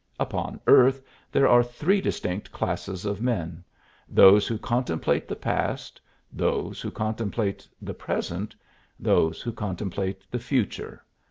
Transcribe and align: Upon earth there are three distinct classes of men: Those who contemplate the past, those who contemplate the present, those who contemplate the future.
Upon 0.19 0.59
earth 0.65 1.03
there 1.31 1.47
are 1.47 1.61
three 1.61 2.01
distinct 2.01 2.51
classes 2.51 3.05
of 3.05 3.21
men: 3.21 3.63
Those 4.09 4.47
who 4.47 4.57
contemplate 4.57 5.27
the 5.27 5.35
past, 5.35 6.01
those 6.33 6.81
who 6.81 6.89
contemplate 6.89 7.67
the 7.79 7.93
present, 7.93 8.55
those 8.99 9.43
who 9.43 9.51
contemplate 9.53 10.23
the 10.31 10.39
future. 10.39 11.03